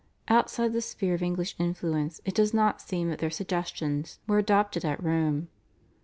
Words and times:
Outside 0.29 0.73
the 0.73 0.81
sphere 0.81 1.13
of 1.13 1.21
English 1.21 1.53
influence 1.59 2.21
it 2.25 2.33
does 2.33 2.55
not 2.55 2.81
seem 2.81 3.07
that 3.11 3.19
their 3.19 3.29
suggestions 3.29 4.17
were 4.25 4.39
adopted 4.39 4.83
at 4.83 5.03
Rome. 5.03 5.49